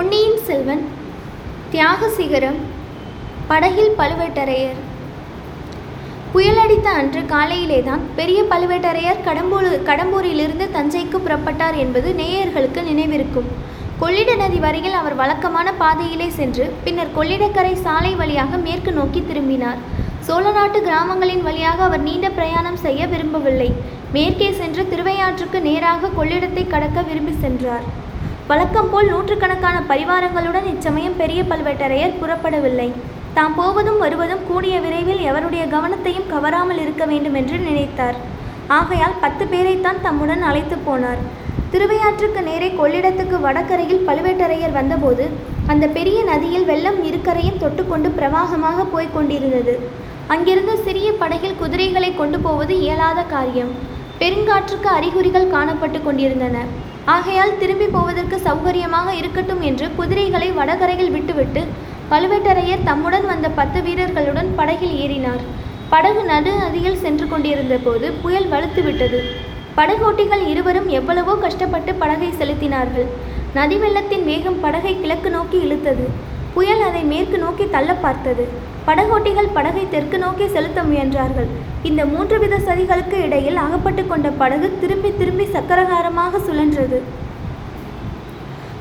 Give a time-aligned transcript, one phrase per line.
[0.00, 0.84] பொன்னியின் செல்வன்
[1.72, 2.60] தியாக சிகரம்
[3.48, 4.78] படகில் பழுவேட்டரையர்.
[6.32, 13.50] புயலடித்த அன்று காலையிலேதான் பெரிய பழுவேட்டரையர் கடம்பூர் கடம்பூரிலிருந்து தஞ்சைக்கு புறப்பட்டார் என்பது நேயர்களுக்கு நினைவிருக்கும்.
[14.02, 19.80] கொள்ளிட நதி வரையில் அவர் வழக்கமான பாதையிலே சென்று பின்னர் கொள்ளிடக்கரை சாலை வழியாக மேற்கு நோக்கி திரும்பினார்.
[20.28, 23.72] சோழ நாட்டு கிராமங்களின் வழியாக அவர் நீண்ட பிரயாணம் செய்ய விரும்பவில்லை.
[24.12, 27.88] மேற்கே சென்று திருவையாற்றுக்கு நேராக கொள்ளிடத்தை கடக்க விரும்பி சென்றார்.
[28.50, 32.86] வழக்கம் போல் நூற்றுக்கணக்கான பரிவாரங்களுடன் இச்சமயம் பெரிய பழுவேட்டரையர் புறப்படவில்லை.
[33.36, 38.18] தாம் போவதும் வருவதும் கூடிய விரைவில் எவருடைய கவனத்தையும் கவராமல் இருக்க வேண்டும் என்று நினைத்தார்.
[38.78, 41.22] ஆகையால் பத்து பேரைத்தான் தம்முடன் அழைத்து போனார்.
[41.74, 45.26] திருவையாற்றுக்கு நேரே கொள்ளிடத்துக்கு வடகரையில் பழுவேட்டரையர் வந்தபோது
[45.74, 49.74] அந்த பெரிய நதியில் வெள்ளம் இருக்கரையும் தொட்டுக்கொண்டு பிரவாகமாக போய்க் கொண்டிருந்தது.
[50.34, 53.74] அங்கிருந்து சிறிய படகில் குதிரைகளை கொண்டு போவது இயலாத காரியம்.
[54.22, 56.58] பெருங்காற்றுக்கு அறிகுறிகள் காணப்பட்டு கொண்டிருந்தன.
[57.12, 61.62] ஆகையால் திரும்பி போவதற்கு சௌகரியமாக இருக்கட்டும் என்று குதிரைகளை வடகரையில் விட்டுவிட்டு
[62.10, 65.42] பழுவேட்டரையர் தம்முடன் வந்த பத்து வீரர்களுடன் படகில் ஏறினார்.
[65.92, 69.20] படகு நடு நதியில் சென்று கொண்டிருந்த போது புயல் வலுத்துவிட்டது
[69.78, 73.08] படகோட்டிகள் இருவரும் எவ்வளவோ கஷ்டப்பட்டு படகை செலுத்தினார்கள்.
[73.58, 76.06] நதி வெள்ளத்தின் வேகம் படகை கிழக்கு நோக்கி இழுத்தது.
[76.54, 78.44] புயல் அதை மேற்கு நோக்கி தள்ள பார்த்தது.
[78.88, 81.50] படகோட்டிகள் படகை தெற்கு நோக்கி செலுத்த முயன்றார்கள்.
[81.88, 86.98] இந்த மூன்று வித சதிகளுக்கு இடையில் அகப்பட்டு கொண்ட படகு திரும்பி திரும்பி சக்கரகாரமாக சுழன்றது.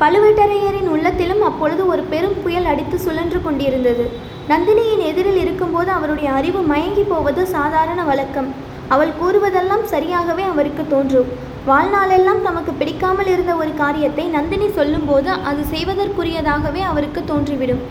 [0.00, 4.04] பழுவேட்டரையரின் உள்ளத்திலும் அப்பொழுது ஒரு பெரும் புயல் அடித்து சுழன்று கொண்டிருந்தது.
[4.50, 8.50] நந்தினியின் எதிரில் இருக்கும்போது அவருடைய அறிவு மயங்கி போவது சாதாரண வழக்கம்.
[8.94, 11.32] அவள் கூறுவதெல்லாம் சரியாகவே அவருக்கு தோன்றும்.
[11.70, 17.84] வாழ்நாளெல்லாம் தமக்கு பிடிக்காமல் இருந்த ஒரு காரியத்தை நந்தினி சொல்லும்போது அது செய்வதற்குரியதாகவே அவருக்கு தோன்றிவிடும்.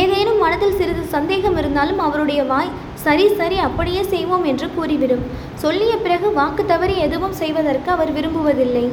[0.00, 2.70] ஏதேனும் மனதில் சிறிது சந்தேகம் இருந்தாலும் அவருடைய வாய்
[3.06, 5.24] சரி சரி அப்படியே செய்வோம் என்று கூறிவிடும்.
[5.64, 8.86] சொல்லிய பிறகு வாக்கு தவறி எதுவும் செய்வதற்கு அவர் விரும்புவதில்லை.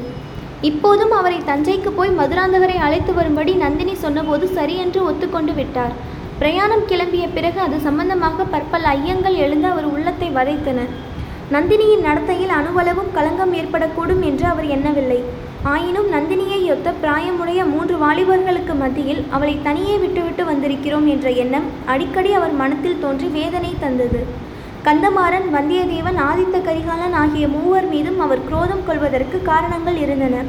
[0.69, 5.95] இப்போதும் அவரை தஞ்சைக்கு போய் மதுராந்தகரை அழைத்து வரும்படி நந்தினி சொன்னபோது சரி என்று ஒத்துக்கொண்டு விட்டார்.
[6.41, 10.79] பிரயாணம் கிளம்பிய பிறகு அது சம்பந்தமாக பற்பல ஐயங்கள் எழுந்து அவர் உள்ளத்தை வதைத்தன.
[11.55, 15.19] நந்தினியின் நடத்தையில் அணுவளவும் களங்கம் ஏற்படக்கூடும் என்று அவர் எண்ணவில்லை.
[15.71, 22.55] ஆயினும் நந்தினியை ஒத்த பிராயமுடைய மூன்று வாலிபர்களுக்கு மத்தியில் அவளை தனியே விட்டுவிட்டு வந்திருக்கிறோம் என்ற எண்ணம் அடிக்கடி அவர்
[22.61, 24.21] மனத்தில் தோன்றி வேதனை தந்தது.
[24.87, 30.41] கந்தமாறன் வந்தியத்தேவன் ஆதித்த கரிகாலன் ஆகிய மூவர் மீதும் அவர் குரோதம் கொள்வதற்கு காரணங்கள் இருந்தன.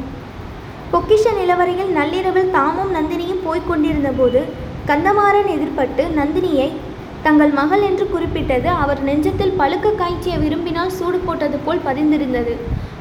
[0.92, 4.42] பொக்கிஷ நிலவரையில் நள்ளிரவில் தாமும் நந்தினியும் போய்க் கொண்டிருந்தபோது
[4.90, 6.68] கந்தமாறன் எதிர்பட்டு நந்தினியை
[7.26, 12.56] தங்கள் மகள் என்று குறிப்பிட்டது அவர் நெஞ்சத்தில் பழுக்க காய்ச்சிய விரும்பினால் சூடு போட்டது போல் பதிந்திருந்தது.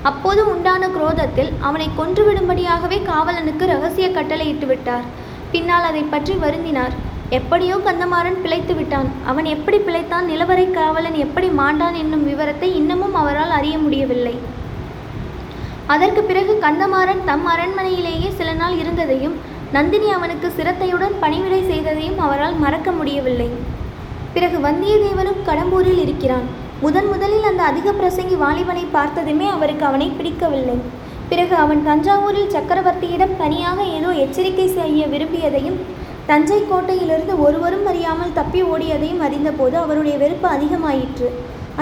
[0.10, 5.06] அப்போது உண்டான குரோதத்தில் அவனை கொன்றுவிடும்படியாகவே காவலனுக்கு ரகசிய கட்டளையிட்டு விட்டார்.
[5.54, 6.94] பின்னால் அதை பற்றி வருந்தினார்.
[7.38, 9.08] எப்படியோ கந்தமாறன் பிழைத்து விட்டான்.
[9.32, 10.26] அவன் எப்படி பிழைத்தான்?
[10.32, 11.96] நிலவரை காவலன் எப்படி மாண்டான்?
[12.02, 14.36] என்னும் விவரத்தை இன்னமும் அவரால் அறிய முடியவில்லை.
[15.94, 19.38] அதற்கு பிறகு கந்தமாறன் தம் அரண்மனையிலேயே சில நாள் இருந்ததையும்
[19.76, 23.50] நந்தினி அவனுக்கு சிரத்தையுடன் பணிவிடை செய்ததையும் அவரால் மறக்க முடியவில்லை.
[24.36, 26.48] பிறகு வந்தியத்தேவனும் கடம்பூரில் இருக்கிறான்.
[26.84, 30.78] முதன் முதலில் அந்த அதிக பிரசங்கி வாலிபனை பார்த்ததுமே அவருக்கு அவனை பிடிக்கவில்லை.
[31.30, 35.78] பிறகு அவன் தஞ்சாவூரில் சக்கரவர்த்தியிடம் தனியாக ஏதோ எச்சரிக்கை செய்ய விரும்பியதையும்
[36.30, 41.30] தஞ்சை கோட்டையிலிருந்து ஒருவரும் அறியாமல் தப்பி ஓடியதையும் அறிந்தபோது அவருடைய வெறுப்பு அதிகமாயிற்று.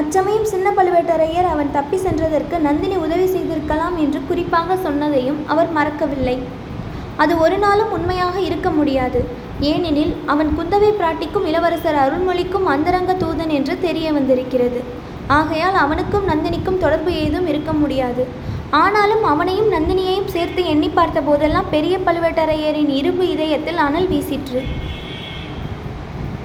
[0.02, 6.38] அச்சமயம் சின்ன பழுவேட்டரையர் அவன் தப்பி சென்றதற்கு நந்தினி உதவி செய்திருக்கலாம் என்று குறிப்பாக சொன்னதையும் அவர் மறக்கவில்லை.
[7.24, 9.22] அது ஒரு நாளும் உண்மையாக இருக்க முடியாது.
[9.70, 14.80] ஏனெனில் அவன் குந்தவை பிராட்டிக்கும் இளவரசர் அருள்மொழிக்கும் அந்தரங்க தூதன் என்று தெரிய வந்திருக்கிறது.
[15.28, 18.24] ஆகையால் அவனுக்கும் நந்தினிக்கும் தொடர்பு ஏதும் இருக்க முடியாது.
[18.70, 24.62] ஆனாலும் அவனையும் நந்தினியையும் சேர்த்து எண்ணி பார்த்த போதெல்லாம் பெரிய பழுவேட்டரையரின் இரும்பு இதயத்தில் அனல் வீசிற்று.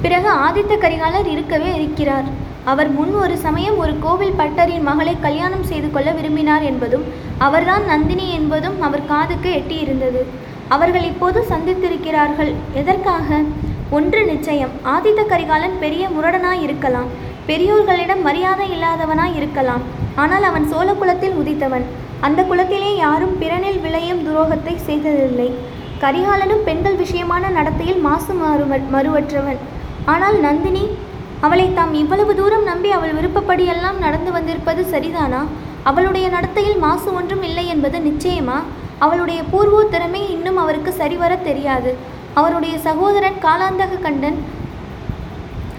[0.03, 2.28] பிறகு ஆதித்த கரிகாலர் இருக்கவே இருக்கிறார்.
[2.65, 7.04] அவர் முன் ஒரு சமயம் ஒரு கோவில் பட்டரின் மகளை கல்யாணம் செய்து கொள்ள விரும்பினார் என்பதும்
[7.38, 10.22] அவர்தான் நந்தினி என்பதும் அவர் காதுக்கு எட்டியிருந்தது.
[10.75, 12.53] அவர்கள் இப்போது சந்தித்திருக்கிறார்கள்.
[12.81, 13.38] எதற்காக?
[13.97, 17.10] ஒன்று நிச்சயம் ஆதித்த கரிகாலன் பெரிய முரடனாய் இருக்கலாம்.
[17.49, 19.82] பெரியோர்களிடம் மரியாதை இல்லாதவனாய் இருக்கலாம்.
[20.22, 21.84] ஆனால் அவன் சோழ குலத்தில் உதித்தவன்.
[22.27, 25.49] அந்த குலத்திலே யாரும் பிறனில் விளையும் துரோகத்தை செய்ததில்லை.
[26.04, 29.60] கரிகாலனும் பெண்கள் விஷயமான நடத்தையில் மாசு மாறுவ மறுவற்றவன்.
[30.15, 30.84] ஆனால் நந்தினி
[31.47, 35.41] அவளை தாம் இவ்வளவு தூரம் நம்பி அவள் விருப்பப்படியெல்லாம் நடந்து வந்திருப்பது சரிதானா?
[35.91, 38.59] அவளுடைய நடத்தையில் மாசு ஒன்றும் இல்லை என்பது நிச்சயமா?
[39.04, 41.91] அவளுடைய பூர்வோத்தரமே இன்னும் அவருக்கு சரிவர தெரியாது.
[42.41, 44.39] அவருடைய சகோதரன் காலாந்தக கண்டன்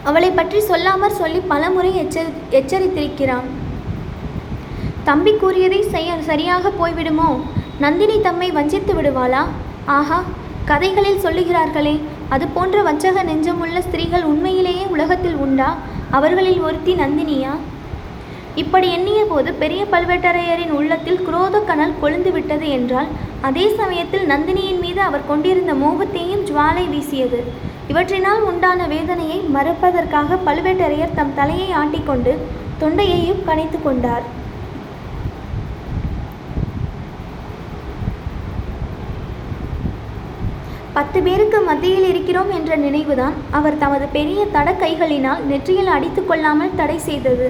[0.10, 3.48] அவளை பற்றி சொல்லாமற் சொல்லி பலமுறை எச்சரி எச்சரித்திருக்கிறான்.
[5.10, 7.30] தம்பி கூறியதை செய்ய சரியாக போய்விடுமோ?
[7.84, 9.44] நந்தினி தம்மை வஞ்சித்து விடுவாளா?
[9.98, 10.20] ஆஹா
[10.70, 11.96] கதைகளில் சொல்லுகிறார்களே
[12.36, 15.70] அது போன்ற வஞ்சக நெஞ்சமுள்ள ஸ்திரீகள் உண்மையிலேயே உலகத்தில் உண்டா?
[16.18, 17.54] அவர்களில் ஒருத்தி நந்தினியா?
[18.62, 23.10] இப்படி எண்ணிய போது பெரிய பழுவேட்டரையரின் உள்ளத்தில் குரோத கனல் கொழுந்து விட்டது என்றால்
[23.48, 27.40] அதே சமயத்தில் நந்தினியின் மீது அவர் கொண்டிருந்த மோகத்தையும் ஜுவாலை வீசியது.
[27.92, 32.34] இவற்றினால் உண்டான வேதனையை மறப்பதற்காக பழுவேட்டரையர் தம் தலையை ஆட்டிக்கொண்டு
[32.82, 34.26] தொண்டையையும் கனைத்து கொண்டார்.
[40.98, 47.00] பத்து பேருக்கு மத்தியில் இருக்கிறோம் என்ற நினைவுதான் அவர் தமது பெரிய தட கைகளினால் நெற்றியில் அடித்து கொள்ளாமல் தடை
[47.10, 47.48] செய்தது.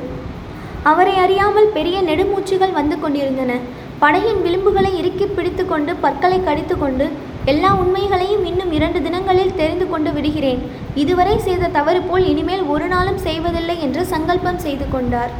[0.83, 3.53] அவரை அறியாமல் பெரிய நெடுமூச்சுகள் வந்து கொண்டிருந்தன.
[4.00, 7.06] படையின் விளிம்புகளை இறுக்கி பிடித்து கொண்டு பற்களை கடித்து கொண்டு
[7.45, 10.62] எல்லா உண்மைகளையும் இன்னும் இரண்டு தினங்களில் தெரிந்து கொண்டு விடுகிறேன்.
[10.95, 15.33] இதுவரை செய்த தவறு போல் இனிமேல் ஒரு நாளும் செய்வதில்லை என்று சங்கல்பம் செய்து கொண்டார்.